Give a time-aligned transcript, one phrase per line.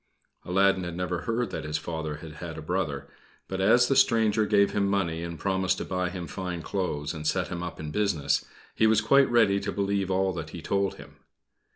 [0.45, 3.07] Aladdin had never heard that his father had had a brother;
[3.47, 7.27] but as the stranger gave him money and promised to buy him fine clothes and
[7.27, 8.43] set him up in business,
[8.73, 11.17] he was quite ready to believe all that he told him.